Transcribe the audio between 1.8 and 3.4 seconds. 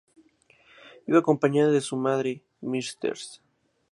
madre: Mrs.